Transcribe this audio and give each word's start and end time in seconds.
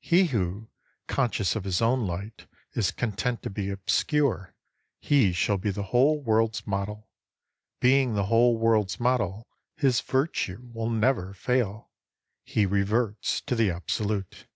He 0.00 0.28
who, 0.28 0.70
conscious 1.06 1.54
of 1.54 1.64
his 1.64 1.82
own 1.82 2.06
light, 2.06 2.46
is 2.72 2.90
content 2.90 3.42
to 3.42 3.50
be 3.50 3.68
obscure,— 3.68 4.54
he 5.10 5.34
shall 5.34 5.58
be 5.58 5.70
the 5.70 5.82
whole 5.92 6.18
world's 6.18 6.66
model. 6.66 7.10
Being 7.78 8.14
the 8.14 8.24
whole 8.24 8.56
world's 8.56 8.98
model, 8.98 9.46
his 9.76 10.00
Virtue 10.00 10.70
will 10.72 10.88
never 10.88 11.34
fail. 11.34 11.90
He 12.42 12.64
reverts 12.64 13.42
to 13.42 13.54
the 13.54 13.70
Absolute. 13.70 14.46